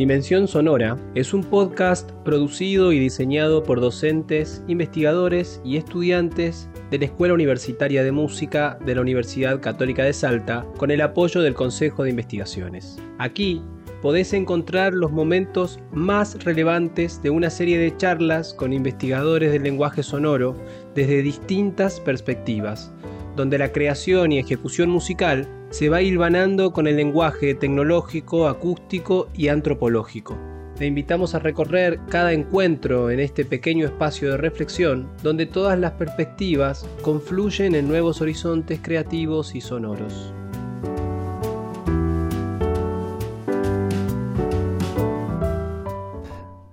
Dimensión 0.00 0.48
Sonora 0.48 0.96
es 1.14 1.34
un 1.34 1.44
podcast 1.44 2.10
producido 2.24 2.90
y 2.90 2.98
diseñado 2.98 3.62
por 3.62 3.82
docentes, 3.82 4.64
investigadores 4.66 5.60
y 5.62 5.76
estudiantes 5.76 6.70
de 6.90 7.00
la 7.00 7.04
Escuela 7.04 7.34
Universitaria 7.34 8.02
de 8.02 8.10
Música 8.10 8.78
de 8.86 8.94
la 8.94 9.02
Universidad 9.02 9.60
Católica 9.60 10.02
de 10.02 10.14
Salta 10.14 10.64
con 10.78 10.90
el 10.90 11.02
apoyo 11.02 11.42
del 11.42 11.52
Consejo 11.52 12.02
de 12.02 12.08
Investigaciones. 12.08 12.98
Aquí 13.18 13.60
podés 14.00 14.32
encontrar 14.32 14.94
los 14.94 15.12
momentos 15.12 15.78
más 15.92 16.42
relevantes 16.44 17.22
de 17.22 17.28
una 17.28 17.50
serie 17.50 17.76
de 17.76 17.94
charlas 17.94 18.54
con 18.54 18.72
investigadores 18.72 19.52
del 19.52 19.64
lenguaje 19.64 20.02
sonoro 20.02 20.56
desde 20.94 21.20
distintas 21.20 22.00
perspectivas, 22.00 22.90
donde 23.36 23.58
la 23.58 23.70
creación 23.70 24.32
y 24.32 24.38
ejecución 24.38 24.88
musical 24.88 25.46
se 25.70 25.88
va 25.88 26.02
hilvanando 26.02 26.72
con 26.72 26.88
el 26.88 26.96
lenguaje 26.96 27.54
tecnológico, 27.54 28.48
acústico 28.48 29.28
y 29.34 29.48
antropológico. 29.48 30.36
Te 30.76 30.86
invitamos 30.86 31.34
a 31.34 31.38
recorrer 31.38 32.00
cada 32.08 32.32
encuentro 32.32 33.10
en 33.10 33.20
este 33.20 33.44
pequeño 33.44 33.86
espacio 33.86 34.32
de 34.32 34.36
reflexión 34.36 35.08
donde 35.22 35.46
todas 35.46 35.78
las 35.78 35.92
perspectivas 35.92 36.88
confluyen 37.02 37.74
en 37.74 37.86
nuevos 37.86 38.20
horizontes 38.20 38.80
creativos 38.82 39.54
y 39.54 39.60
sonoros. 39.60 40.34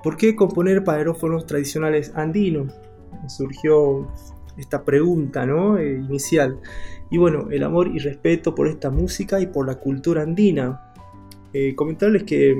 ¿Por 0.02 0.18
qué 0.18 0.36
componer 0.36 0.84
para 0.84 1.00
aerófonos 1.00 1.46
tradicionales 1.46 2.14
andinos? 2.16 2.74
Surgió 3.28 4.08
esta 4.58 4.84
pregunta 4.84 5.46
¿no? 5.46 5.78
Eh, 5.78 5.96
inicial. 5.96 6.60
Y 7.10 7.18
bueno, 7.18 7.48
el 7.52 7.64
amor 7.64 7.88
y 7.88 8.00
respeto 8.00 8.54
por 8.54 8.68
esta 8.68 8.90
música 8.90 9.40
y 9.40 9.48
por 9.48 9.66
la 9.68 9.76
cultura 9.76 10.24
andina. 10.24 10.94
Eh, 11.54 11.74
comentarles 11.76 12.24
que 12.24 12.56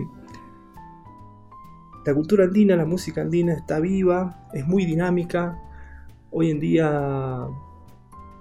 la 2.06 2.14
cultura 2.14 2.46
andina, 2.46 2.76
la 2.78 2.86
música 2.86 3.22
andina 3.22 3.54
está 3.54 3.80
viva, 3.80 4.48
es 4.54 4.66
muy 4.66 4.86
dinámica. 4.86 5.60
Hoy 6.32 6.52
en 6.52 6.60
día 6.60 6.90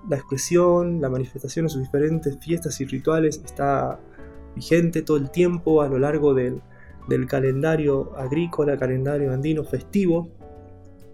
la 0.09 0.17
expresión, 0.17 1.01
la 1.01 1.09
manifestación 1.09 1.67
en 1.67 1.71
sus 1.71 1.83
diferentes 1.83 2.39
fiestas 2.39 2.81
y 2.81 2.85
rituales 2.85 3.43
está 3.45 3.99
vigente 4.55 5.03
todo 5.03 5.17
el 5.17 5.31
tiempo 5.31 5.83
a 5.83 5.89
lo 5.89 5.99
largo 5.99 6.33
del, 6.33 6.63
del 7.09 7.27
calendario 7.27 8.17
agrícola, 8.17 8.77
calendario 8.77 9.33
andino 9.33 9.65
festivo. 9.65 10.29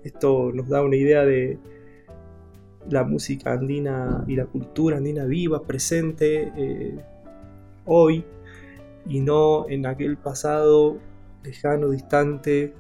Esto 0.05 0.53
nos 0.53 0.69
da 0.69 0.83
una 0.83 0.97
idea 0.97 1.25
de, 1.25 1.59
la 2.89 3.05
música 3.05 3.53
andina 3.53 4.25
y 4.27 4.37
la 4.37 4.47
cultura 4.47 4.97
andina 4.97 5.25
viva, 5.25 5.63
presente 5.63 6.53
eh, 6.57 6.97
hoy 7.85 8.25
y 9.07 9.21
no 9.21 9.69
en 9.69 9.87
aquel 9.87 10.17
pasado 10.17 10.99
lejano, 11.43 11.91
distante, 11.91 12.73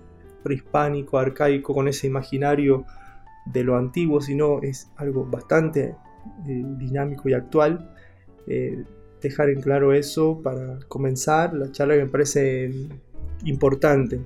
prehispánico, 0.42 1.19
arcaico, 1.19 1.75
con 1.75 1.89
ese 1.89 2.06
imaginario 2.06 2.84
de 3.47 3.64
lo 3.64 3.77
antiguo, 3.77 4.20
sino 4.20 4.61
es 4.62 4.91
algo 4.97 5.25
bastante 5.25 5.97
eh, 6.47 6.64
dinámico 6.78 7.28
y 7.28 7.34
actual. 7.34 7.92
Eh, 8.47 8.84
dejar 9.20 9.50
en 9.50 9.61
claro 9.61 9.92
eso 9.92 10.41
para 10.42 10.80
comenzar 10.89 11.55
la 11.55 11.70
charla 11.70 11.95
que 11.95 12.05
me 12.05 12.11
parece 12.11 12.73
importante. 13.45 14.20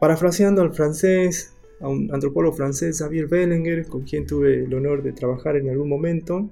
Parafraseando 0.00 0.62
al 0.62 0.72
francés, 0.72 1.57
a 1.80 1.88
un 1.88 2.12
antropólogo 2.12 2.56
francés, 2.56 2.98
Xavier 2.98 3.28
Bellinger, 3.28 3.86
con 3.86 4.02
quien 4.02 4.26
tuve 4.26 4.64
el 4.64 4.74
honor 4.74 5.02
de 5.02 5.12
trabajar 5.12 5.56
en 5.56 5.70
algún 5.70 5.88
momento. 5.88 6.50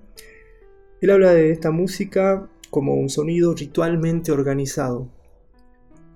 Él 1.00 1.10
habla 1.10 1.34
de 1.34 1.50
esta 1.50 1.70
música 1.70 2.48
como 2.70 2.94
un 2.94 3.08
sonido 3.08 3.54
ritualmente 3.54 4.32
organizado. 4.32 5.08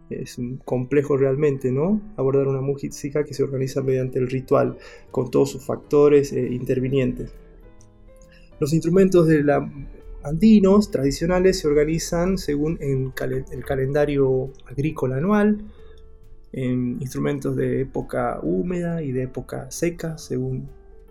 Es 0.08 0.39
complejo 0.64 1.17
realmente, 1.17 1.70
¿no? 1.70 2.00
Abordar 2.17 2.48
una 2.48 2.61
música 2.61 3.25
que 3.25 3.34
se 3.34 3.44
organiza 3.44 3.83
mediante 3.83 4.19
el 4.19 4.28
ritual, 4.28 4.77
con 5.11 5.30
todos 5.30 5.51
sus 5.51 5.64
factores 5.64 6.33
eh, 6.33 6.48
intervinientes. 6.51 7.33
Los 8.58 8.73
instrumentos 8.73 9.27
de 9.29 9.45
andinos 10.23 10.90
tradicionales 10.90 11.61
se 11.61 11.68
organizan 11.68 12.39
según 12.39 12.79
el 12.80 13.64
calendario 13.64 14.51
agrícola 14.67 15.17
anual, 15.17 15.64
en 16.52 16.98
instrumentos 17.00 17.56
de 17.56 17.80
época 17.83 18.40
húmeda 18.42 19.02
y 19.02 19.12
de 19.12 19.22
época 19.22 19.70
seca, 19.70 20.18
según 20.18 20.68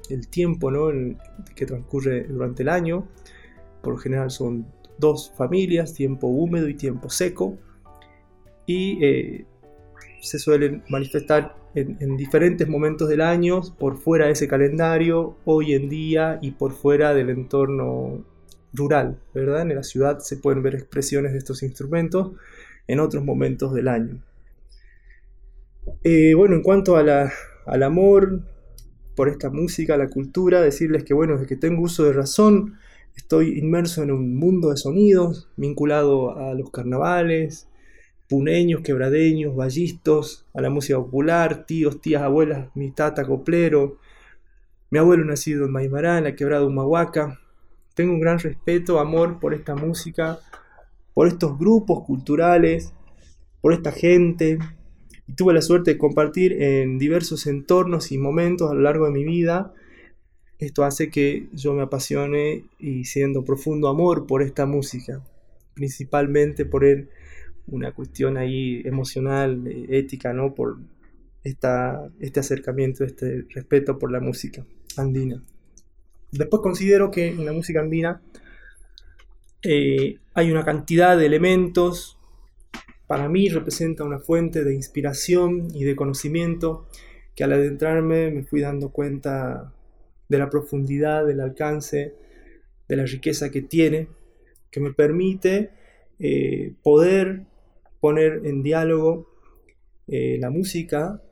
el 0.10 0.28
tiempo 0.28 0.72
¿no? 0.72 0.90
que 1.56 1.66
transcurre 1.66 2.24
durante 2.24 2.64
el 2.64 2.70
año. 2.70 3.08
Por 3.82 3.94
lo 3.94 4.00
general 4.00 4.32
son 4.32 4.66
dos 4.98 5.32
familias, 5.38 5.94
tiempo 5.94 6.28
húmedo 6.28 6.68
y 6.68 6.74
tiempo 6.74 7.10
seco. 7.10 7.58
Y 8.66 9.04
eh, 9.04 9.46
se 10.22 10.38
suelen 10.40 10.84
manifestar 10.90 11.56
en, 11.76 11.98
en, 12.00 12.18
diferentes 12.18 12.68
momentos 12.68 13.08
del 13.08 13.22
año, 13.22 13.62
por 13.80 13.98
fuera 13.98 14.26
de 14.26 14.34
ese 14.34 14.48
calendario, 14.48 15.38
hoy 15.46 15.74
en 15.74 15.90
día 15.90 16.40
y 16.42 16.52
por 16.52 16.74
fuera 16.74 17.14
del 17.14 17.30
entorno 17.30 18.26
rural, 18.74 19.18
¿verdad? 19.34 19.62
En 19.62 19.76
la 19.76 19.84
ciudad 19.84 20.20
se 20.20 20.38
pueden 20.38 20.62
ver 20.62 20.76
expresiones 20.76 21.32
de 21.32 21.40
estos 21.40 21.64
instrumentos 21.64 22.32
en 22.88 23.00
otros 23.00 23.24
momentos 23.24 23.74
del 23.74 23.88
año. 23.88 24.22
Eh, 26.04 26.34
bueno, 26.34 26.56
en 26.56 26.64
cuanto 26.64 26.96
al 26.98 27.84
amor 27.84 28.42
por 29.16 29.30
esta 29.30 29.50
música, 29.50 29.98
la 29.98 30.10
cultura, 30.10 30.62
decirles 30.62 31.04
que 31.04 31.14
bueno, 31.14 31.34
desde 31.34 31.48
que 31.48 31.56
tengo 31.56 31.82
uso 31.82 32.06
de 32.06 32.14
razón, 32.14 32.78
estoy 33.16 33.60
inmerso 33.60 34.04
en 34.04 34.12
un 34.12 34.38
mundo 34.38 34.70
de 34.70 34.78
sonidos, 34.78 35.50
vinculado 35.58 36.38
a 36.38 36.54
los 36.54 36.72
carnavales, 36.72 37.68
puneños, 38.30 38.82
quebradeños, 38.82 39.56
ballistos, 39.56 40.46
a 40.54 40.62
la 40.62 40.70
música 40.70 41.00
popular, 41.00 41.66
tíos, 41.66 42.00
tías, 42.00 42.22
abuelas, 42.22 42.70
mi 42.76 42.92
tata, 42.92 43.26
coplero, 43.26 43.98
mi 44.92 45.00
abuelo 45.00 45.26
nacido 45.26 45.66
en 45.66 45.72
Maimará, 45.72 46.18
en 46.18 46.24
la 46.26 46.36
quebrada 46.36 46.66
Humahuaca. 46.66 47.40
Tengo 47.96 48.14
un 48.14 48.22
gran 48.22 48.40
respeto, 48.40 49.00
amor 49.00 49.40
por 49.40 49.54
esta 49.54 49.76
música, 49.76 50.40
por 51.14 51.28
estos 51.28 51.58
grupos 51.58 52.06
culturales, 52.06 52.94
por 53.62 53.74
esta 53.74 53.92
gente, 53.92 54.60
tuve 55.36 55.54
la 55.54 55.62
suerte 55.62 55.92
de 55.92 55.98
compartir 55.98 56.62
en 56.62 56.98
diversos 56.98 57.48
entornos 57.48 58.12
y 58.12 58.18
momentos 58.18 58.70
a 58.70 58.74
lo 58.74 58.82
largo 58.82 59.06
de 59.06 59.12
mi 59.12 59.24
vida. 59.24 59.74
Esto 60.58 60.84
hace 60.84 61.10
que 61.10 61.48
yo 61.54 61.74
me 61.74 61.84
apasione 61.84 62.66
y 62.80 63.06
siendo 63.06 63.44
profundo 63.44 63.88
amor 63.88 64.28
por 64.28 64.42
esta 64.42 64.66
música, 64.66 65.22
principalmente 65.74 66.66
por 66.66 66.86
una 67.68 67.94
cuestión 67.94 68.38
ahí 68.38 68.82
emocional, 68.86 69.66
ética, 69.90 70.34
¿no? 70.34 70.54
Por 70.54 70.78
esta, 71.44 72.10
este 72.20 72.42
acercamiento, 72.42 73.04
este 73.04 73.46
respeto 73.50 73.98
por 73.98 74.12
la 74.12 74.20
música 74.20 74.66
andina. 74.98 75.42
Después 76.32 76.62
considero 76.62 77.10
que 77.10 77.28
en 77.28 77.46
la 77.46 77.54
música 77.54 77.80
andina 77.80 78.22
eh, 79.62 80.20
hay 80.34 80.52
una 80.52 80.64
cantidad 80.64 81.18
de 81.18 81.26
elementos 81.26 82.19
para 83.10 83.28
mí 83.28 83.50
representa 83.50 84.04
una 84.04 84.20
fuente 84.20 84.64
de 84.64 84.76
inspiración 84.76 85.70
y 85.74 85.84
de 85.84 85.96
conocimiento 85.96 86.88
que 87.34 87.44
al 87.44 87.54
adentrarme 87.54 88.30
me 88.30 88.44
fui 88.44 88.62
dando 88.62 88.92
cuenta 88.92 89.74
de 90.28 90.38
la 90.38 90.52
profundidad, 90.52 91.26
del 91.26 91.40
alcance, 91.40 92.14
de 92.88 92.96
la 92.96 93.06
riqueza 93.06 93.50
que 93.50 93.64
tiene, 93.64 94.10
que 94.70 94.80
me 94.80 94.94
permite 94.94 95.72
eh, 96.20 96.76
poder 96.84 97.48
poner 98.00 98.46
en 98.46 98.62
diálogo 98.62 99.28
eh, 100.08 100.38
la 100.40 100.52
música 100.52 101.24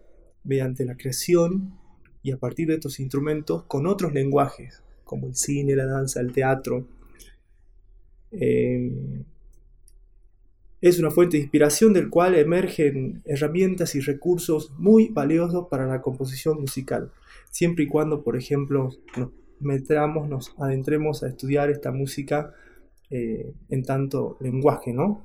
mediante 0.44 0.84
la 0.84 0.98
creación 0.98 1.78
y 2.24 2.32
a 2.32 2.38
partir 2.38 2.70
de 2.70 2.74
estos 2.74 3.00
instrumentos 3.00 3.66
con 3.66 3.86
otros 3.86 4.14
lenguajes, 4.14 4.82
como 5.04 5.28
el 5.28 5.36
cine, 5.36 5.76
la 5.76 5.86
danza, 5.86 6.22
el 6.22 6.32
teatro. 6.32 6.88
Eh, 8.32 9.22
es 10.90 11.00
una 11.00 11.12
fuente 11.12 11.38
de 11.38 11.44
inspiración 11.44 11.94
del 11.94 12.10
cual 12.10 12.36
emergen 12.36 13.22
herramientas 13.26 13.96
y 13.96 14.02
recursos 14.02 14.72
muy 14.78 15.10
valiosos 15.10 15.68
para 15.70 15.86
la 15.86 16.02
composición 16.02 16.60
musical, 16.60 17.12
siempre 17.52 17.86
y 17.86 17.88
cuando, 17.88 18.24
por 18.24 18.38
ejemplo, 18.38 18.90
nos 19.16 19.30
metamos, 19.60 20.30
nos 20.30 20.54
adentremos 20.58 21.24
a 21.24 21.30
estudiar 21.30 21.70
esta 21.70 21.92
música 21.92 22.54
eh, 23.10 23.54
en 23.70 23.84
tanto 23.84 24.38
lenguaje, 24.40 24.94
¿no? 24.94 25.24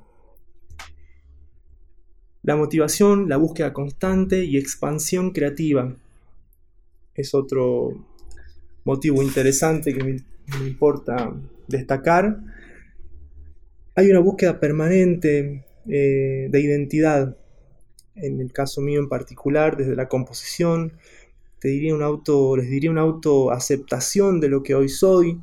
La 2.42 2.56
motivación, 2.56 3.28
la 3.28 3.36
búsqueda 3.36 3.72
constante 3.72 4.44
y 4.44 4.56
expansión 4.56 5.30
creativa 5.30 5.94
es 7.14 7.34
otro 7.34 8.04
motivo 8.84 9.22
interesante 9.22 9.94
que 9.94 10.02
me 10.02 10.66
importa 10.66 11.32
destacar 11.68 12.40
hay 13.94 14.10
una 14.10 14.20
búsqueda 14.20 14.58
permanente 14.58 15.64
eh, 15.88 16.48
de 16.50 16.60
identidad, 16.60 17.36
en 18.14 18.40
el 18.40 18.52
caso 18.52 18.80
mío 18.80 19.00
en 19.00 19.08
particular, 19.08 19.76
desde 19.76 19.96
la 19.96 20.08
composición, 20.08 20.94
te 21.58 21.68
diría 21.68 21.94
un 21.94 22.02
auto, 22.02 22.56
les 22.56 22.68
diría 22.68 22.90
una 22.90 23.02
autoaceptación 23.02 24.40
de 24.40 24.48
lo 24.48 24.62
que 24.62 24.74
hoy 24.74 24.88
soy, 24.88 25.40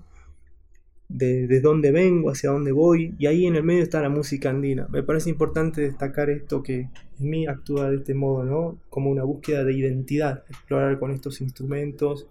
de, 1.08 1.60
dónde 1.62 1.92
vengo, 1.92 2.30
hacia 2.30 2.52
dónde 2.52 2.72
voy, 2.72 3.16
y 3.18 3.26
ahí 3.26 3.48
en 3.48 3.56
el 3.56 3.64
medio 3.64 3.84
está 3.84 4.02
la 4.02 4.10
música 4.10 4.50
andina. 4.50 4.88
Me 4.90 5.02
parece 5.02 5.30
importante 5.30 5.82
destacar 5.82 6.30
esto 6.30 6.62
que 6.62 6.90
en 7.20 7.30
mí 7.30 7.48
actúa 7.48 7.90
de 7.90 7.98
este 7.98 8.14
modo, 8.14 8.44
¿no? 8.44 8.80
Como 8.90 9.10
una 9.10 9.24
búsqueda 9.24 9.64
de 9.64 9.74
identidad, 9.74 10.44
explorar 10.50 11.00
con 11.00 11.12
estos 11.12 11.42
instrumentos, 11.42 12.28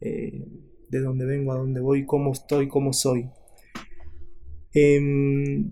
eh, 0.00 0.44
de 0.88 1.00
dónde 1.00 1.26
vengo, 1.26 1.52
a 1.52 1.56
dónde 1.56 1.80
voy, 1.80 2.06
cómo 2.06 2.32
estoy, 2.32 2.66
cómo 2.66 2.92
soy. 2.92 3.28
Em, 4.80 5.68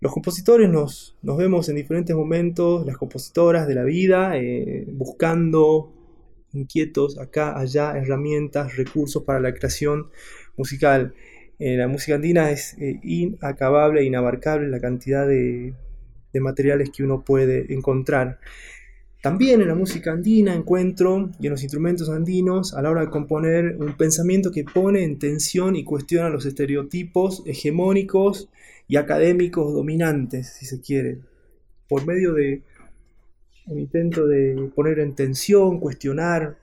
los 0.00 0.12
compositores 0.12 0.68
nos, 0.68 1.16
nos, 1.22 1.36
vemos 1.38 1.68
en 1.68 1.76
diferentes 1.76 2.14
momentos, 2.14 2.86
las 2.86 2.98
compositoras 2.98 3.66
de 3.66 3.74
la 3.74 3.84
vida, 3.84 4.36
eh, 4.36 4.86
buscando 4.92 5.92
inquietos 6.52 7.18
acá, 7.18 7.58
allá, 7.58 7.96
herramientas, 7.96 8.76
recursos 8.76 9.22
para 9.24 9.40
la 9.40 9.54
creación 9.54 10.10
musical. 10.56 11.14
Eh, 11.58 11.76
la 11.76 11.88
música 11.88 12.16
andina 12.16 12.50
es 12.50 12.76
eh, 12.78 13.00
inacabable, 13.02 14.04
inabarcable 14.04 14.68
la 14.68 14.80
cantidad 14.80 15.26
de, 15.26 15.74
materiales 16.40 16.90
que 16.90 17.02
uno 17.02 17.24
puede 17.24 17.72
encontrar. 17.74 18.38
También 19.20 19.60
en 19.60 19.68
la 19.68 19.74
música 19.74 20.12
andina 20.12 20.54
encuentro 20.54 21.30
y 21.40 21.46
en 21.46 21.50
los 21.50 21.62
instrumentos 21.62 22.08
andinos 22.08 22.72
a 22.74 22.82
la 22.82 22.90
hora 22.90 23.00
de 23.00 23.10
componer 23.10 23.76
un 23.78 23.96
pensamiento 23.96 24.52
que 24.52 24.62
pone 24.62 25.02
en 25.02 25.18
tensión 25.18 25.74
y 25.74 25.82
cuestiona 25.82 26.28
los 26.28 26.46
estereotipos 26.46 27.42
hegemónicos 27.44 28.48
y 28.86 28.96
académicos 28.96 29.74
dominantes, 29.74 30.54
si 30.54 30.66
se 30.66 30.80
quiere, 30.80 31.18
por 31.88 32.06
medio 32.06 32.32
de 32.32 32.62
un 33.66 33.80
intento 33.80 34.26
de 34.26 34.70
poner 34.74 35.00
en 35.00 35.14
tensión, 35.14 35.80
cuestionar, 35.80 36.56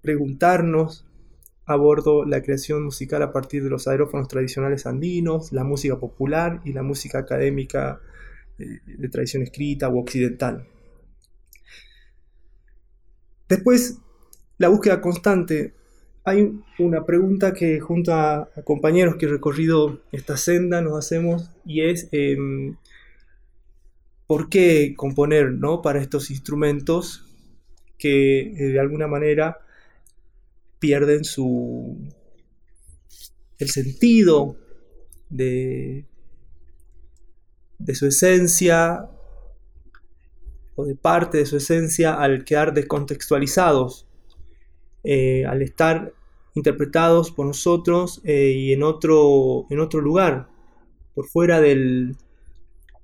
preguntarnos 0.00 1.04
abordo 1.66 2.24
la 2.24 2.42
creación 2.42 2.84
musical 2.84 3.22
a 3.22 3.32
partir 3.32 3.62
de 3.62 3.70
los 3.70 3.86
aerófonos 3.86 4.28
tradicionales 4.28 4.86
andinos, 4.86 5.52
la 5.52 5.62
música 5.62 6.00
popular 6.00 6.60
y 6.64 6.72
la 6.72 6.82
música 6.82 7.18
académica 7.18 8.00
eh, 8.58 8.80
de 8.86 9.08
tradición 9.08 9.42
escrita 9.42 9.88
o 9.88 10.00
occidental. 10.00 10.66
Después, 13.50 13.98
la 14.58 14.68
búsqueda 14.68 15.00
constante. 15.00 15.74
Hay 16.22 16.60
una 16.78 17.04
pregunta 17.04 17.52
que 17.52 17.80
junto 17.80 18.14
a, 18.14 18.48
compañeros 18.64 19.16
que 19.16 19.26
he 19.26 19.28
recorrido 19.28 20.00
esta 20.12 20.36
senda 20.36 20.80
nos 20.80 20.96
hacemos 20.96 21.50
y 21.66 21.80
es 21.80 22.08
em, 22.12 22.76
¿por 24.28 24.48
qué 24.48 24.94
componer 24.96 25.50
¿no? 25.50 25.82
para 25.82 26.00
estos 26.00 26.30
instrumentos 26.30 27.26
que 27.98 28.40
eh, 28.40 28.68
de 28.68 28.78
alguna 28.78 29.08
manera 29.08 29.58
pierden 30.78 31.24
su 31.24 31.98
el 33.58 33.68
sentido 33.68 34.56
de, 35.28 36.06
de 37.78 37.94
su 37.94 38.06
esencia 38.06 39.08
de 40.84 40.94
parte 40.94 41.38
de 41.38 41.46
su 41.46 41.56
esencia 41.56 42.14
al 42.14 42.44
quedar 42.44 42.74
descontextualizados, 42.74 44.06
eh, 45.04 45.44
al 45.46 45.62
estar 45.62 46.12
interpretados 46.54 47.30
por 47.30 47.46
nosotros 47.46 48.20
eh, 48.24 48.52
y 48.56 48.72
en 48.72 48.82
otro, 48.82 49.66
en 49.70 49.80
otro 49.80 50.00
lugar, 50.00 50.48
por 51.14 51.26
fuera 51.26 51.60
del, 51.60 52.16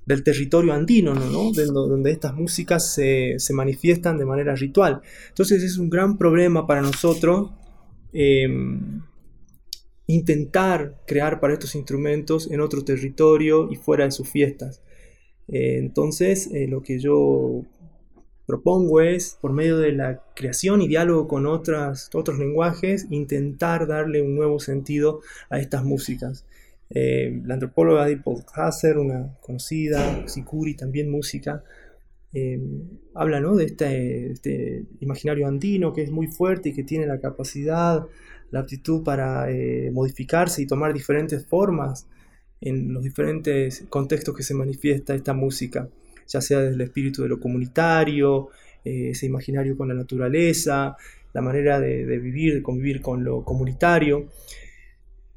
del 0.05 0.23
territorio 0.23 0.73
andino, 0.73 1.15
¿no? 1.15 1.53
donde 1.53 2.11
estas 2.11 2.35
músicas 2.35 2.93
se, 2.93 3.35
se, 3.39 3.55
manifiestan 3.55 4.19
de 4.19 4.25
manera 4.25 4.55
ritual. 4.55 5.01
Entonces 5.29 5.63
es 5.63 5.79
un 5.79 5.91
gran 5.91 6.19
problema 6.19 6.67
para 6.67 6.83
nosotros 6.83 7.51
Em, 8.19 9.03
intentar 10.07 11.03
crear 11.07 11.39
para 11.39 11.53
estos 11.53 11.75
instrumentos 11.75 12.51
en 12.51 12.63
otro 12.63 12.83
territorio 12.83 13.71
y 13.71 13.77
fuera 13.77 14.07
de 14.07 14.11
sus 14.11 14.27
fiestas. 14.31 14.81
Eh, 15.49 15.79
entonces, 15.79 16.49
eh, 16.53 16.67
lo 16.69 16.83
que 16.83 16.99
yo 16.99 17.63
propongo 18.47 19.01
es, 19.01 19.39
por 19.41 19.53
medio 19.53 19.79
de 19.79 19.93
la 19.93 20.23
creación 20.35 20.83
y 20.83 20.89
diálogo 20.89 21.29
con 21.29 21.47
otras, 21.47 22.11
otros 22.15 22.39
lenguajes, 22.39 23.07
intentar 23.11 23.87
darle 23.87 24.23
un 24.23 24.35
nuevo 24.37 24.61
sentido 24.61 25.21
a 25.51 25.59
estas 25.59 25.85
músicas. 25.85 26.45
Eh, 26.91 27.41
la 27.45 27.55
antropóloga 27.55 28.07
Deepak 28.07 28.47
Hasser, 28.55 28.99
una 28.99 29.37
conocida, 29.41 30.29
Sikuri, 30.29 30.75
también 30.75 31.11
música, 31.11 31.65
habla 33.15 33.41
de 33.41 33.65
este, 33.65 34.31
este, 34.31 34.85
imaginario 35.01 35.47
andino 35.47 35.95
que 35.95 36.03
es 36.03 36.11
muy 36.11 36.27
fuerte 36.27 36.69
y 36.69 36.75
que 36.75 36.83
tiene 36.83 37.07
la 37.07 37.19
capacidad, 37.19 38.05
la 38.51 38.61
aptitud 38.61 39.03
para 39.03 39.49
modificarse 39.91 40.61
y 40.61 40.67
tomar 40.67 40.93
diferentes 40.93 41.47
formas 41.47 42.07
en 42.61 42.93
los 42.93 43.03
diferentes 43.03 43.85
contextos 43.89 44.35
que 44.35 44.43
se 44.43 44.55
manifiesta 44.55 45.15
esta 45.15 45.35
música, 45.35 45.89
ya 46.27 46.41
sea 46.41 46.61
desde 46.61 46.75
el 46.75 46.81
espíritu 46.81 47.23
de 47.23 47.29
lo 47.29 47.41
comunitario, 47.41 48.51
eh, 48.85 49.11
ese 49.11 49.27
imaginario 49.27 49.77
con 49.77 49.89
la 49.89 49.95
naturaleza, 49.95 50.97
la 51.33 51.43
manera 51.43 51.81
de, 51.81 52.05
vivir, 52.19 52.55
de 52.55 52.63
convivir 52.63 53.01
con 53.01 53.25
lo 53.25 53.45
comunitario. 53.45 54.29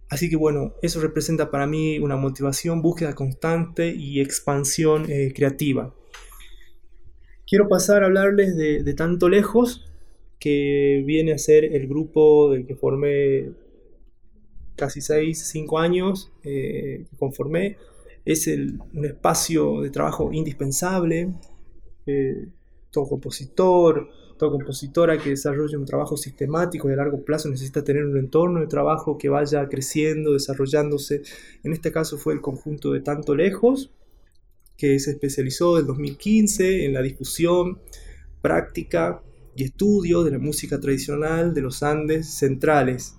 Así 0.09 0.29
que 0.29 0.35
bueno, 0.35 0.73
eso 0.81 1.01
representa 1.01 1.51
para 1.51 1.67
mí 1.67 1.99
una 1.99 2.15
motivación, 2.15 2.81
búsqueda 2.81 3.13
constante 3.13 3.87
y 3.89 4.21
expansión 4.21 5.05
eh, 5.09 5.33
creativa 5.35 5.93
quiero 7.49 7.67
pasar 7.67 8.03
a 8.03 8.05
hablarles 8.05 8.55
de, 8.55 8.93
Tanto 8.93 9.27
Lejos, 9.27 9.85
que 10.39 11.03
viene 11.05 11.33
a 11.33 11.37
ser 11.37 11.65
el 11.65 11.87
grupo 11.87 12.51
del 12.51 12.65
que 12.65 12.75
formé 12.75 13.49
casi 14.79 15.01
6, 15.01 15.37
5 15.37 15.79
años, 15.79 16.31
eh, 16.43 17.05
que 17.09 17.17
conformé. 17.17 17.77
Es 18.25 18.47
un 18.47 19.05
espacio 19.05 19.81
de 19.81 19.89
trabajo 19.89 20.31
indispensable. 20.31 21.33
Eh, 22.05 22.47
todo 22.91 23.07
compositor, 23.07 24.09
toda 24.37 24.51
compositora 24.51 25.17
que 25.17 25.31
desarrolle 25.31 25.77
un 25.77 25.85
trabajo 25.85 26.17
sistemático 26.17 26.89
y 26.89 26.93
a 26.93 26.95
largo 26.95 27.23
plazo 27.23 27.49
necesita 27.49 27.83
tener 27.83 28.05
un 28.05 28.17
entorno 28.17 28.61
de 28.61 28.67
trabajo 28.67 29.17
que 29.17 29.29
vaya 29.29 29.67
creciendo, 29.67 30.33
desarrollándose. 30.33 31.21
En 31.63 31.73
este 31.73 31.91
caso 31.91 32.17
fue 32.17 32.33
el 32.33 32.41
conjunto 32.41 32.91
de 32.93 33.01
Tanto 33.01 33.35
Lejos, 33.35 33.91
que 34.77 34.97
se 34.99 35.11
especializó 35.11 35.77
en 35.77 35.87
2015 35.87 36.85
en 36.85 36.93
la 36.93 37.01
difusión, 37.01 37.79
práctica 38.41 39.21
y 39.55 39.65
estudio 39.65 40.23
de 40.23 40.31
la 40.31 40.39
música 40.39 40.79
tradicional 40.79 41.53
de 41.53 41.61
los 41.61 41.83
Andes 41.83 42.29
centrales. 42.29 43.17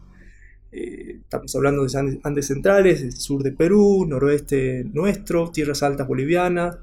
Eh, 0.73 1.10
estamos 1.31 1.55
hablando 1.55 1.87
de 1.87 2.19
Andes, 2.25 2.47
centrales, 2.49 3.03
el 3.03 3.13
sur 3.13 3.45
de 3.45 3.53
Perú, 3.53 4.05
noroeste 4.05 4.83
nuestro, 4.93 5.53
tierras 5.53 5.85
altas 5.85 6.09
bolivianas 6.09 6.79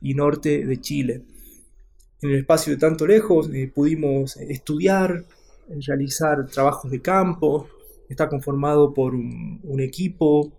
y 0.00 0.14
norte 0.14 0.66
de 0.66 0.80
Chile. 0.80 1.22
En 2.20 2.30
el 2.30 2.38
espacio 2.38 2.72
de 2.72 2.80
tanto 2.80 3.06
lejos 3.06 3.48
eh, 3.54 3.70
pudimos 3.72 4.36
estudiar, 4.38 5.22
realizar 5.86 6.48
trabajos 6.48 6.90
de 6.90 7.00
campo, 7.00 7.68
está 8.08 8.28
conformado 8.28 8.92
por 8.92 9.14
un 9.14 9.80
equipo 9.80 10.50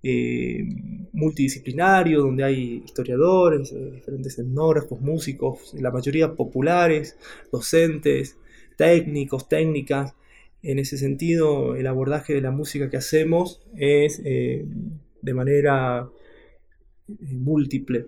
eh, 0.00 0.64
multidisciplinario, 1.12 2.20
donde 2.20 2.44
hay 2.44 2.84
historiadores, 2.86 3.72
eh, 3.72 3.90
diferentes 3.90 4.38
etnógrafos, 4.38 5.00
músicos, 5.00 5.74
la 5.74 5.90
mayoría 5.90 6.32
populares, 6.32 7.18
docentes, 7.50 8.36
técnicos, 8.76 9.48
técnicas. 9.48 10.14
En 10.64 10.78
ese 10.78 10.98
sentido, 10.98 11.76
el 11.76 11.86
abordaje 11.86 12.34
de 12.34 12.40
la 12.40 12.50
música 12.50 12.90
que 12.90 12.96
hacemos 12.96 13.62
es 13.76 14.20
eh, 14.24 14.66
de 15.22 15.34
manera 15.34 16.08
múltiple. 17.06 18.06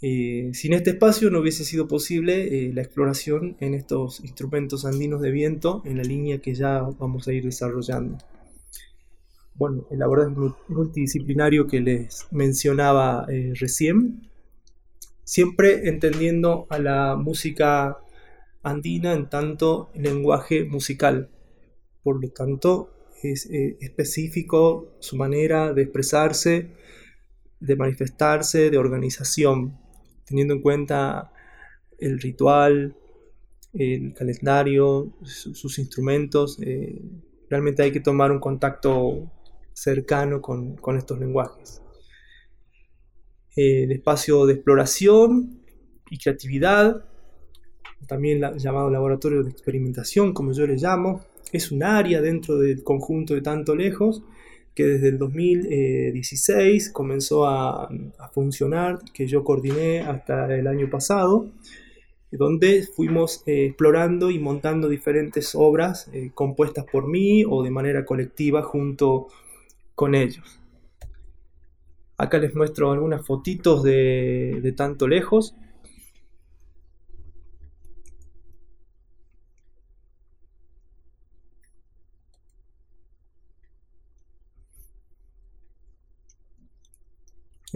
sin 0.00 0.72
este 0.74 0.90
espacio 0.90 1.30
no 1.30 1.40
hubiese 1.40 1.64
sido 1.64 1.88
posible 1.88 2.70
la 2.74 2.82
exploración 2.82 3.56
en 3.60 3.74
estos 3.74 4.20
instrumentos 4.20 4.84
andinos 4.84 5.22
de 5.22 5.30
viento 5.30 5.82
en 5.86 5.96
la 5.96 6.04
línea 6.04 6.38
que 6.38 6.54
ya 6.54 6.82
vamos 6.98 7.26
a 7.26 7.32
ir 7.32 7.44
desarrollando 7.44 8.18
bueno, 9.58 9.86
el 9.90 10.02
abordaje 10.02 10.34
multidisciplinario 10.68 11.66
que 11.66 11.80
les 11.80 12.26
mencionaba 12.30 13.26
eh, 13.28 13.52
recién, 13.58 14.28
siempre 15.24 15.88
entendiendo 15.88 16.66
a 16.68 16.78
la 16.78 17.16
música 17.16 17.98
andina 18.62 19.14
en 19.14 19.28
tanto 19.28 19.90
lenguaje 19.94 20.64
musical. 20.64 21.30
Por 22.06 22.22
lo 22.22 22.30
tanto, 22.30 22.88
es 23.20 23.50
eh, 23.50 23.78
específico 23.80 24.94
su 25.00 25.16
manera 25.16 25.72
de 25.72 25.82
expresarse, 25.82 26.70
de 27.58 27.74
manifestarse, 27.74 28.70
de 28.70 28.78
organización, 28.78 29.76
teniendo 30.24 30.54
en 30.54 30.62
cuenta 30.62 31.32
el 31.98 32.20
ritual, 32.20 32.94
el 33.72 34.14
calendario, 34.14 35.16
sus 35.24 35.80
instrumentos. 35.80 36.60
Eh, 36.62 37.02
realmente 37.50 37.82
hay 37.82 37.90
que 37.90 37.98
tomar 37.98 38.30
un 38.30 38.38
contacto 38.38 39.28
cercano 39.72 40.40
con, 40.40 40.76
estos 40.96 41.18
lenguajes. 41.18 41.82
El 43.56 43.90
espacio 43.90 44.46
de 44.46 44.52
exploración 44.52 45.60
y 46.08 46.18
creatividad, 46.18 47.04
también 48.06 48.40
llamado 48.58 48.90
laboratorio 48.90 49.42
de 49.42 49.50
experimentación, 49.50 50.32
como 50.32 50.52
yo 50.52 50.68
le 50.68 50.76
llamo, 50.76 51.24
es 51.52 51.70
un 51.70 51.82
área 51.82 52.20
dentro 52.20 52.58
del 52.58 52.82
conjunto 52.82 53.34
de 53.34 53.42
Tanto 53.42 53.74
Lejos 53.74 54.22
que 54.76 54.84
desde 54.84 55.08
el 55.08 55.18
2016 55.18 56.90
comenzó 56.90 57.46
a, 57.46 57.88
funcionar, 58.32 58.98
que 59.14 59.26
yo 59.26 59.42
coordiné 59.42 60.00
hasta 60.00 60.54
el 60.54 60.66
año 60.66 60.90
pasado, 60.90 61.48
donde 62.30 62.82
fuimos 62.82 63.42
eh, 63.46 63.64
explorando 63.68 64.30
y 64.30 64.38
montando 64.38 64.90
diferentes 64.90 65.54
obras 65.54 66.10
eh, 66.12 66.30
compuestas 66.34 66.84
por 66.84 67.08
mí 67.08 67.42
o 67.48 67.62
de 67.62 67.70
manera 67.70 68.04
colectiva 68.04 68.62
junto 68.62 69.28
con 69.94 70.14
ellos. 70.14 70.60
Acá 72.18 72.36
les 72.36 72.54
muestro 72.54 72.92
algunas 72.92 73.26
fotitos 73.26 73.82
de, 73.82 74.60
de 74.62 74.72
tanto 74.72 75.08
lejos. 75.08 75.54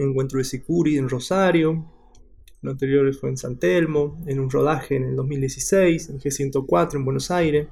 Encuentro 0.09 0.37
de 0.37 0.43
Sicuri 0.43 0.97
en 0.97 1.09
Rosario, 1.09 1.85
lo 2.61 2.71
anterior 2.71 3.11
fue 3.15 3.29
en 3.29 3.37
San 3.37 3.57
Telmo, 3.57 4.21
en 4.27 4.39
un 4.39 4.49
rodaje 4.49 4.95
en 4.95 5.03
el 5.03 5.15
2016, 5.15 6.09
en 6.09 6.19
G104 6.19 6.95
en 6.95 7.05
Buenos 7.05 7.31
Aires, 7.31 7.67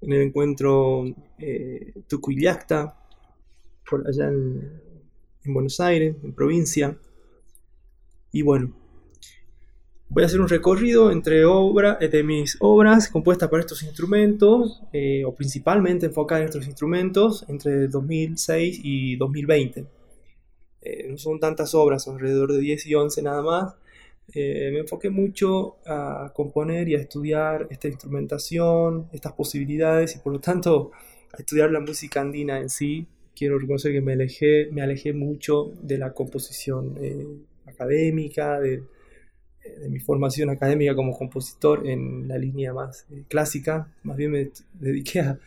en 0.00 0.12
el 0.12 0.22
encuentro 0.22 1.04
eh, 1.38 1.94
Tucuyacta, 2.06 2.96
por 3.88 4.06
allá 4.06 4.28
en, 4.28 4.82
Buenos 5.46 5.80
Aires, 5.80 6.16
en 6.22 6.32
provincia. 6.32 6.96
Y 8.32 8.42
bueno, 8.42 8.72
voy 10.08 10.22
a 10.22 10.26
hacer 10.26 10.40
un 10.40 10.48
recorrido 10.48 11.10
entre 11.10 11.44
obras 11.44 11.98
de 11.98 12.22
mis 12.22 12.56
obras 12.60 13.08
compuestas 13.08 13.50
para 13.50 13.60
estos 13.60 13.82
instrumentos, 13.82 14.80
eh, 14.92 15.24
o 15.26 15.34
principalmente 15.34 16.06
enfocadas 16.06 16.42
en 16.42 16.48
estos 16.48 16.66
instrumentos, 16.66 17.44
entre 17.48 17.88
2006 17.88 18.80
y 18.82 19.16
2020. 19.16 19.86
Eh, 20.84 21.06
no 21.08 21.16
son 21.16 21.40
tantas 21.40 21.74
obras, 21.74 22.04
son 22.04 22.16
alrededor 22.16 22.52
de 22.52 22.58
10 22.58 22.86
y 22.86 22.94
11 22.94 23.22
nada 23.22 23.42
más. 23.42 23.74
Eh, 24.34 24.70
me 24.72 24.80
enfoqué 24.80 25.10
mucho 25.10 25.76
a 25.86 26.32
componer 26.34 26.88
y 26.88 26.94
a 26.94 26.98
estudiar 26.98 27.66
esta 27.70 27.88
instrumentación, 27.88 29.08
estas 29.12 29.32
posibilidades 29.32 30.16
y 30.16 30.18
por 30.18 30.32
lo 30.32 30.40
tanto 30.40 30.92
a 31.32 31.36
estudiar 31.38 31.70
la 31.70 31.80
música 31.80 32.20
andina 32.20 32.58
en 32.58 32.68
sí. 32.68 33.06
Quiero 33.34 33.58
reconocer 33.58 33.92
que 33.92 34.00
me 34.00 34.12
alejé, 34.12 34.68
me 34.72 34.82
alejé 34.82 35.12
mucho 35.12 35.72
de 35.82 35.98
la 35.98 36.12
composición 36.12 36.96
eh, 37.00 37.26
académica, 37.66 38.60
de, 38.60 38.82
de, 39.80 39.88
mi 39.88 39.98
formación 39.98 40.50
académica 40.50 40.94
como 40.94 41.16
compositor 41.16 41.86
en 41.88 42.28
la 42.28 42.38
línea 42.38 42.72
más 42.72 43.06
clásica. 43.28 43.88
Más 44.04 44.16
bien 44.16 44.30
me 44.30 44.50
dediqué 44.74 45.20
a, 45.20 45.38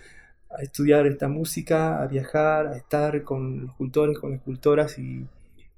a 0.49 0.61
estudiar 0.61 1.05
esta 1.07 1.27
música, 1.27 2.01
a 2.01 2.07
viajar, 2.07 2.67
a 2.67 2.77
estar 2.77 3.23
con 3.23 3.67
los 3.67 3.75
cultores, 3.75 4.17
con 4.17 4.31
las 4.31 4.39
escultoras 4.39 4.97
y 4.99 5.25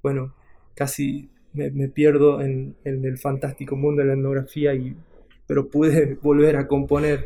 bueno, 0.01 0.33
casi 0.75 1.29
me, 1.53 1.89
pierdo 1.89 2.41
en, 2.41 2.75
el 2.83 3.17
fantástico 3.17 3.75
mundo 3.75 4.01
de 4.01 4.07
la 4.07 4.13
etnografía, 4.13 4.73
y, 4.73 4.95
pero 5.47 5.69
pude 5.69 6.15
volver 6.21 6.55
a 6.57 6.67
componer 6.67 7.25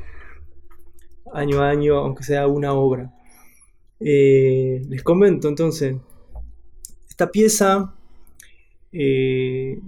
año 1.33 1.61
a 1.61 1.69
año, 1.69 1.97
aunque 1.97 2.23
sea 2.23 2.47
una 2.47 2.73
obra. 2.73 3.13
Eh, 3.99 4.81
les 4.87 5.03
comento 5.03 5.47
entonces, 5.47 5.95
esta 7.09 7.31
pieza, 7.31 7.95
eh, 8.91 9.79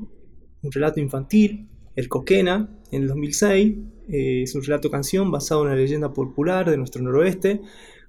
un 0.61 0.71
relato 0.71 0.99
infantil, 0.99 1.67
El 1.95 2.07
Coquena, 2.09 2.69
en 2.91 3.03
el 3.03 3.07
2006, 3.07 3.77
eh, 4.09 4.43
es 4.43 4.55
un 4.55 4.63
relato 4.63 4.91
canción 4.91 5.31
basado 5.31 5.61
en 5.61 5.67
una 5.67 5.75
leyenda 5.75 6.13
popular 6.13 6.69
de 6.69 6.77
nuestro 6.77 7.01
noroeste, 7.01 7.61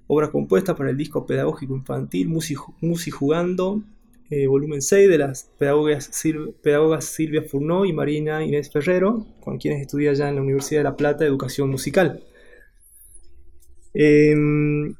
obra 0.07 0.29
compuesta 0.31 0.75
para 0.75 0.89
el 0.89 0.97
disco 0.97 1.25
pedagógico 1.25 1.75
infantil 1.75 2.29
Musi, 2.29 3.11
Jugando, 3.11 3.81
eh, 4.29 4.47
volumen 4.47 4.81
6 4.81 5.09
de 5.09 5.17
las 5.17 5.49
pedagogas, 5.57 6.09
Silvia 7.05 7.43
Furnó 7.43 7.85
y 7.85 7.93
Marina 7.93 8.43
Inés 8.43 8.71
Ferrero, 8.71 9.25
con 9.39 9.57
quienes 9.57 9.81
estudia 9.81 10.13
ya 10.13 10.29
en 10.29 10.35
la 10.35 10.41
Universidad 10.41 10.81
de 10.81 10.83
La 10.85 10.95
Plata 10.95 11.25
Educación 11.25 11.69
Musical. 11.69 12.23
Em, 13.93 14.93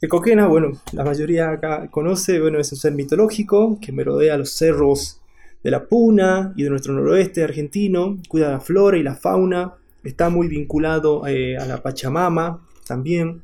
el 0.00 0.08
Coquena, 0.08 0.48
bueno, 0.48 0.72
la 0.92 1.04
mayoría 1.04 1.50
acá 1.50 1.88
conoce, 1.90 2.40
bueno, 2.40 2.58
es 2.58 2.72
un 2.72 2.78
ser 2.78 2.92
mitológico 2.92 3.78
que 3.80 3.92
merodea 3.92 4.36
los 4.36 4.50
cerros 4.50 5.20
de 5.62 5.70
la 5.70 5.86
Puna 5.86 6.52
y 6.56 6.64
de 6.64 6.70
nuestro 6.70 6.92
noroeste 6.92 7.44
argentino, 7.44 8.18
cuida 8.28 8.50
la 8.50 8.60
flora 8.60 8.98
y 8.98 9.02
la 9.02 9.14
fauna, 9.14 9.74
está 10.04 10.28
muy 10.30 10.48
vinculado 10.48 11.26
eh, 11.26 11.56
a 11.56 11.66
la 11.66 11.82
Pachamama 11.82 12.66
también. 12.86 13.42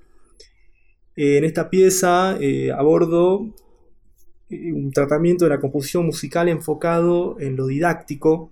Eh, 1.16 1.38
en 1.38 1.44
esta 1.44 1.70
pieza 1.70 2.36
eh, 2.40 2.70
abordo 2.72 3.54
un 4.50 4.92
tratamiento 4.92 5.44
de 5.44 5.50
la 5.50 5.60
composición 5.60 6.06
musical 6.06 6.48
enfocado 6.48 7.38
en 7.38 7.56
lo 7.56 7.66
didáctico. 7.66 8.50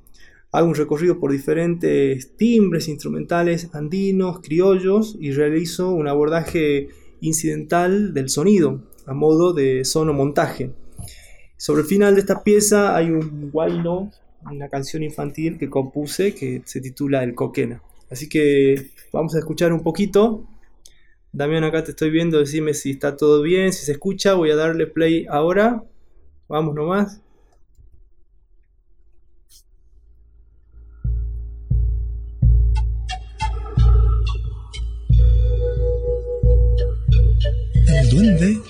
Hago 0.53 0.69
un 0.69 0.75
recorrido 0.75 1.19
por 1.19 1.33
diferentes 1.33 2.37
timbres 2.37 2.89
instrumentales 2.89 3.75
andinos, 3.75 4.41
criollos 4.41 5.17
y 5.19 5.33
realizo 5.33 5.91
un 5.91 6.09
abordaje 6.09 6.89
incidental 7.21 8.13
del 8.15 8.29
sonido 8.29 8.83
a 9.07 9.15
modo 9.15 9.53
de 9.53 9.85
sonomontaje. 9.85 10.73
Sobre 11.57 11.83
el 11.83 11.89
final 11.89 12.15
de 12.15 12.21
esta 12.21 12.43
pieza 12.43 12.95
hay 12.95 13.11
un 13.11 13.51
guayno, 13.51 14.11
una 14.51 14.69
canción 14.69 15.03
infantil 15.03 15.59
que 15.59 15.71
compuse 15.71 16.35
que 16.35 16.63
se 16.65 16.81
titula 16.81 17.23
El 17.23 17.35
Coquena. 17.35 17.83
Así 18.11 18.29
que 18.29 18.91
vamos 19.13 19.35
a 19.35 19.39
escuchar 19.39 19.73
un 19.73 19.83
poquito. 19.83 20.47
Damián, 21.33 21.65
acá 21.65 21.85
te 21.85 21.91
estoy 21.91 22.11
viendo, 22.11 22.39
decime 22.39 22.73
si 22.73 22.93
está 22.93 23.17
todo 23.17 23.43
bien, 23.43 23.73
si 23.73 23.85
se 23.85 23.93
escucha. 23.93 24.35
Voy 24.35 24.51
a 24.51 24.57
darle 24.57 24.87
play 24.87 25.27
ahora. 25.29 25.85
Vamos 26.49 26.75
nomás. 26.75 27.21
El 37.89 38.11
duende 38.11 38.61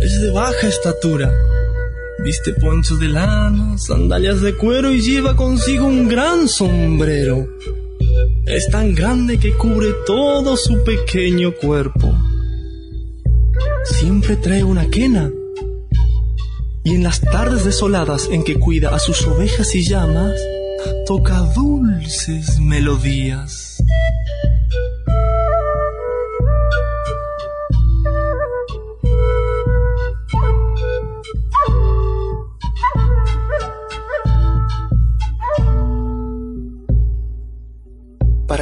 es 0.00 0.22
de 0.22 0.30
baja 0.30 0.68
estatura. 0.68 1.32
Viste 2.24 2.54
poncho 2.54 2.96
de 2.96 3.08
lana, 3.08 3.76
sandalias 3.78 4.40
de 4.40 4.56
cuero 4.56 4.90
y 4.90 5.00
lleva 5.00 5.36
consigo 5.36 5.86
un 5.86 6.08
gran 6.08 6.48
sombrero. 6.48 7.46
Es 8.46 8.68
tan 8.68 8.94
grande 8.94 9.40
que 9.40 9.54
cubre 9.54 9.88
todo 10.06 10.56
su 10.56 10.84
pequeño 10.84 11.52
cuerpo. 11.52 12.16
Siempre 13.84 14.36
trae 14.36 14.62
una 14.62 14.88
quena. 14.88 15.32
Y 16.84 16.94
en 16.94 17.02
las 17.02 17.20
tardes 17.20 17.64
desoladas 17.64 18.28
en 18.30 18.44
que 18.44 18.54
cuida 18.54 18.94
a 18.94 19.00
sus 19.00 19.26
ovejas 19.26 19.74
y 19.74 19.82
llamas, 19.82 20.40
toca 21.06 21.40
dulces 21.56 22.60
melodías. 22.60 23.65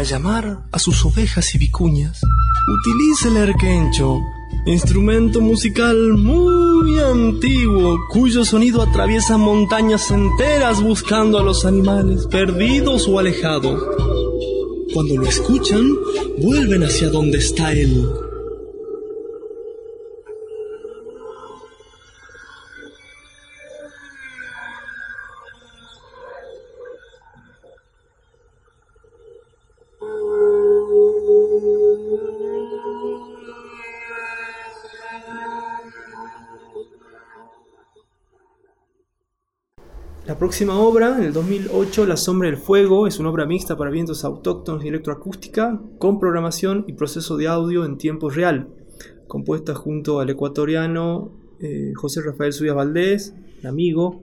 Llamar 0.04 0.64
a 0.70 0.78
sus 0.78 1.04
ovejas 1.04 1.54
y 1.54 1.58
vicuñas, 1.58 2.20
utiliza 2.68 3.28
el 3.28 3.48
erquencho, 3.48 4.20
instrumento 4.66 5.40
musical 5.40 6.14
muy 6.14 6.98
antiguo 6.98 7.98
cuyo 8.10 8.44
sonido 8.44 8.82
atraviesa 8.82 9.36
montañas 9.36 10.10
enteras 10.10 10.82
buscando 10.82 11.38
a 11.38 11.42
los 11.42 11.64
animales 11.64 12.26
perdidos 12.26 13.08
o 13.08 13.18
alejados. 13.18 13.82
Cuando 14.92 15.16
lo 15.16 15.26
escuchan, 15.26 15.90
vuelven 16.38 16.84
hacia 16.84 17.08
donde 17.08 17.38
está 17.38 17.72
él. 17.72 18.08
Próxima 40.44 40.78
obra, 40.78 41.16
en 41.16 41.24
el 41.24 41.32
2008, 41.32 42.04
La 42.04 42.18
Sombra 42.18 42.50
del 42.50 42.58
Fuego, 42.58 43.06
es 43.06 43.18
una 43.18 43.30
obra 43.30 43.46
mixta 43.46 43.78
para 43.78 43.90
vientos 43.90 44.26
autóctonos 44.26 44.84
y 44.84 44.88
electroacústica, 44.88 45.80
con 45.98 46.20
programación 46.20 46.84
y 46.86 46.92
proceso 46.92 47.38
de 47.38 47.48
audio 47.48 47.86
en 47.86 47.96
tiempo 47.96 48.28
real, 48.28 48.68
compuesta 49.26 49.74
junto 49.74 50.20
al 50.20 50.28
ecuatoriano 50.28 51.32
eh, 51.60 51.92
José 51.94 52.20
Rafael 52.20 52.52
Suyas 52.52 52.74
Valdés, 52.74 53.34
amigo, 53.66 54.22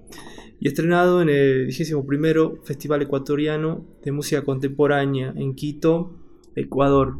y 0.59 0.67
estrenado 0.67 1.23
en 1.23 1.29
el 1.29 1.73
21 1.75 2.57
Festival 2.65 3.01
Ecuatoriano 3.01 3.83
de 4.03 4.11
Música 4.11 4.43
Contemporánea 4.43 5.33
en 5.35 5.55
Quito, 5.55 6.11
Ecuador. 6.55 7.15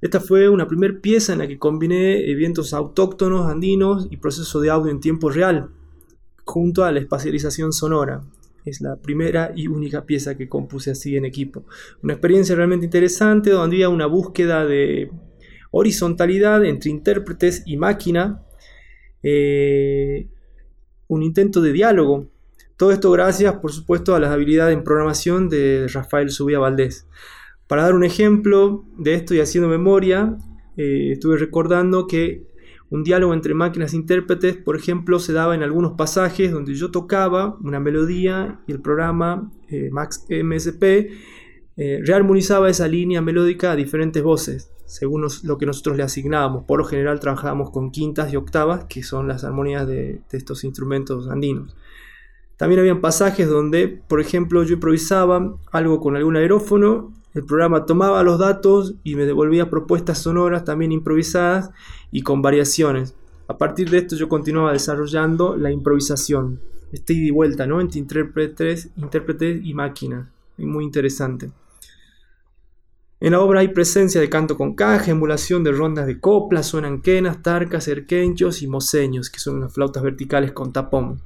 Esta 0.00 0.20
fue 0.20 0.48
una 0.48 0.66
primera 0.66 0.98
pieza 0.98 1.34
en 1.34 1.40
la 1.40 1.46
que 1.46 1.58
combiné 1.58 2.30
eventos 2.30 2.72
autóctonos 2.72 3.50
andinos 3.50 4.08
y 4.10 4.16
proceso 4.16 4.62
de 4.62 4.70
audio 4.70 4.90
en 4.90 5.00
tiempo 5.00 5.28
real, 5.28 5.68
junto 6.44 6.84
a 6.84 6.92
la 6.92 7.00
espacialización 7.00 7.72
sonora. 7.72 8.22
Es 8.64 8.80
la 8.80 8.96
primera 8.96 9.52
y 9.54 9.66
única 9.66 10.06
pieza 10.06 10.36
que 10.36 10.48
compuse 10.48 10.90
así 10.90 11.16
en 11.16 11.24
equipo. 11.24 11.64
Una 12.02 12.14
experiencia 12.14 12.56
realmente 12.56 12.86
interesante 12.86 13.50
donde 13.50 13.76
había 13.76 13.88
una 13.90 14.06
búsqueda 14.06 14.64
de 14.64 15.10
horizontalidad 15.70 16.64
entre 16.64 16.90
intérpretes 16.90 17.62
y 17.66 17.76
máquina, 17.76 18.42
eh, 19.22 20.28
un 21.08 21.22
intento 21.22 21.60
de 21.60 21.72
diálogo. 21.72 22.30
Todo 22.76 22.92
esto 22.92 23.10
gracias, 23.10 23.54
por 23.56 23.72
supuesto, 23.72 24.14
a 24.14 24.20
las 24.20 24.30
habilidades 24.30 24.76
en 24.76 24.84
programación 24.84 25.48
de 25.48 25.86
Rafael 25.92 26.30
Subía 26.30 26.58
Valdés. 26.58 27.06
Para 27.66 27.82
dar 27.82 27.94
un 27.94 28.04
ejemplo 28.04 28.84
de 28.98 29.14
esto 29.14 29.34
y 29.34 29.40
haciendo 29.40 29.68
memoria, 29.68 30.36
eh, 30.76 31.12
estuve 31.12 31.36
recordando 31.36 32.06
que 32.06 32.46
un 32.90 33.02
diálogo 33.02 33.34
entre 33.34 33.54
máquinas 33.54 33.92
e 33.92 33.96
intérpretes, 33.96 34.56
por 34.56 34.76
ejemplo, 34.76 35.18
se 35.18 35.32
daba 35.32 35.54
en 35.54 35.62
algunos 35.62 35.92
pasajes 35.92 36.52
donde 36.52 36.74
yo 36.74 36.90
tocaba 36.90 37.56
una 37.62 37.80
melodía 37.80 38.60
y 38.66 38.72
el 38.72 38.80
programa 38.80 39.50
eh, 39.68 39.88
Max 39.90 40.26
MSP 40.28 40.82
eh, 41.76 42.00
rearmonizaba 42.04 42.70
esa 42.70 42.86
línea 42.86 43.20
melódica 43.20 43.72
a 43.72 43.76
diferentes 43.76 44.22
voces, 44.22 44.70
según 44.86 45.26
lo 45.42 45.58
que 45.58 45.66
nosotros 45.66 45.96
le 45.96 46.02
asignábamos. 46.02 46.64
Por 46.64 46.78
lo 46.78 46.84
general 46.84 47.20
trabajábamos 47.20 47.70
con 47.70 47.90
quintas 47.90 48.32
y 48.32 48.36
octavas, 48.36 48.84
que 48.84 49.02
son 49.02 49.26
las 49.26 49.44
armonías 49.44 49.86
de, 49.88 50.20
de 50.30 50.38
estos 50.38 50.62
instrumentos 50.62 51.28
andinos. 51.28 51.74
También 52.56 52.78
habían 52.78 53.00
pasajes 53.00 53.48
donde, 53.48 53.88
por 53.88 54.20
ejemplo, 54.20 54.62
yo 54.62 54.74
improvisaba 54.74 55.56
algo 55.72 56.00
con 56.00 56.16
algún 56.16 56.36
aerófono 56.36 57.12
el 57.34 57.44
programa 57.44 57.84
tomaba 57.84 58.22
los 58.22 58.38
datos 58.38 58.94
y 59.02 59.16
me 59.16 59.26
devolvía 59.26 59.68
propuestas 59.68 60.18
sonoras 60.18 60.64
también 60.64 60.92
improvisadas 60.92 61.70
y 62.12 62.22
con 62.22 62.42
variaciones. 62.42 63.14
A 63.48 63.58
partir 63.58 63.90
de 63.90 63.98
esto 63.98 64.14
yo 64.16 64.28
continuaba 64.28 64.72
desarrollando 64.72 65.56
la 65.56 65.72
improvisación, 65.72 66.60
este 66.92 67.12
ida 67.12 67.26
y 67.26 67.30
vuelta, 67.30 67.66
¿no? 67.66 67.80
Entre 67.80 67.98
intérpretes, 67.98 68.88
intérpretes 68.96 69.60
y 69.64 69.74
máquinas. 69.74 70.28
Muy 70.56 70.84
interesante. 70.84 71.50
En 73.18 73.32
la 73.32 73.40
obra 73.40 73.60
hay 73.60 73.68
presencia 73.68 74.20
de 74.20 74.30
canto 74.30 74.56
con 74.56 74.74
caja, 74.74 75.10
emulación 75.10 75.64
de 75.64 75.72
rondas 75.72 76.06
de 76.06 76.20
copla, 76.20 76.62
suenan 76.62 77.02
quenas, 77.02 77.42
tarcas, 77.42 77.88
erquenchos 77.88 78.62
y 78.62 78.68
moseños, 78.68 79.28
que 79.28 79.40
son 79.40 79.56
unas 79.56 79.72
flautas 79.72 80.02
verticales 80.02 80.52
con 80.52 80.72
tapón. 80.72 81.20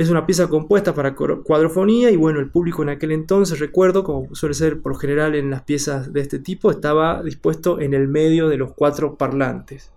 Es 0.00 0.08
una 0.08 0.24
pieza 0.24 0.48
compuesta 0.48 0.94
para 0.94 1.14
cuadrofonía 1.14 2.10
y 2.10 2.16
bueno, 2.16 2.40
el 2.40 2.48
público 2.48 2.82
en 2.82 2.88
aquel 2.88 3.12
entonces, 3.12 3.58
recuerdo, 3.58 4.02
como 4.02 4.34
suele 4.34 4.54
ser 4.54 4.80
por 4.80 4.98
general 4.98 5.34
en 5.34 5.50
las 5.50 5.60
piezas 5.60 6.10
de 6.10 6.22
este 6.22 6.38
tipo, 6.38 6.70
estaba 6.70 7.22
dispuesto 7.22 7.78
en 7.82 7.92
el 7.92 8.08
medio 8.08 8.48
de 8.48 8.56
los 8.56 8.72
cuatro 8.72 9.16
parlantes. 9.16 9.92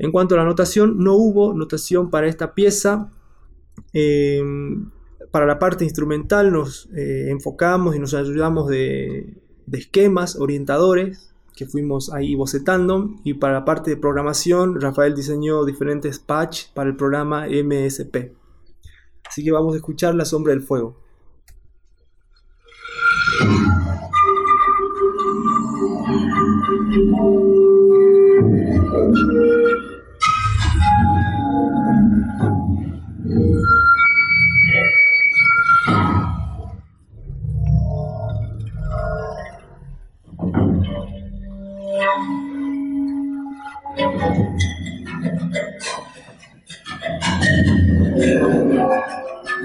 En 0.00 0.10
cuanto 0.10 0.34
a 0.34 0.38
la 0.38 0.44
notación, 0.44 0.98
no 0.98 1.14
hubo 1.14 1.54
notación 1.54 2.10
para 2.10 2.26
esta 2.26 2.54
pieza. 2.54 3.12
Em, 3.92 4.90
para 5.30 5.46
la 5.46 5.60
parte 5.60 5.84
instrumental 5.84 6.52
nos 6.52 6.88
eh, 6.92 7.30
enfocamos 7.30 7.94
y 7.94 8.00
nos 8.00 8.14
ayudamos 8.14 8.66
de, 8.66 9.38
esquemas, 9.70 10.34
orientadores, 10.34 11.32
que 11.54 11.66
fuimos 11.66 12.12
ahí 12.12 12.34
bocetando. 12.34 13.10
Y 13.22 13.34
para 13.34 13.52
la 13.52 13.64
parte 13.64 13.90
de 13.92 13.96
programación, 13.96 14.80
Rafael 14.80 15.14
diseñó 15.14 15.64
diferentes 15.64 16.18
patch 16.18 16.72
para 16.74 16.90
el 16.90 16.96
programa 16.96 17.46
MSP. 17.46 18.41
Así 19.32 19.42
que 19.42 19.50
vamos 19.50 19.72
a 19.72 19.76
escuchar 19.78 20.14
La 20.14 20.26
sombra 20.26 20.52
del 20.52 20.60
fuego. 20.60 20.94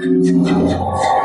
嗯。 0.00 1.17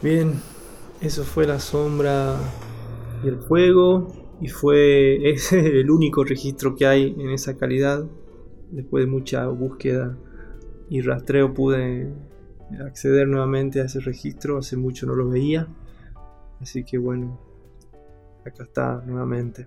Bien, 0.00 0.34
eso 1.00 1.24
fue 1.24 1.44
la 1.44 1.58
sombra 1.58 2.36
y 3.24 3.26
el 3.26 3.38
fuego 3.38 4.12
y 4.40 4.46
fue 4.46 5.18
ese 5.32 5.80
el 5.80 5.90
único 5.90 6.22
registro 6.22 6.76
que 6.76 6.86
hay 6.86 7.16
en 7.18 7.30
esa 7.30 7.56
calidad. 7.56 8.04
Después 8.70 9.04
de 9.04 9.10
mucha 9.10 9.46
búsqueda 9.48 10.16
y 10.88 11.00
rastreo 11.00 11.52
pude 11.52 12.12
acceder 12.86 13.26
nuevamente 13.26 13.80
a 13.80 13.86
ese 13.86 13.98
registro, 13.98 14.58
hace 14.58 14.76
mucho 14.76 15.04
no 15.04 15.16
lo 15.16 15.28
veía. 15.28 15.66
Así 16.60 16.84
que 16.84 16.96
bueno, 16.96 17.40
acá 18.46 18.62
está 18.62 19.02
nuevamente. 19.04 19.66